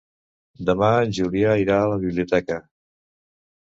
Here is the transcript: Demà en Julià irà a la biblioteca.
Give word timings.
Demà 0.69 0.89
en 1.03 1.13
Julià 1.19 1.53
irà 1.67 1.79
a 1.85 1.87
la 1.95 2.01
biblioteca. 2.09 2.63